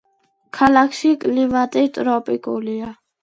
ქალაქში 0.59 1.11
კლიმატი 1.25 1.83
ტროპიკულია. 1.99 2.91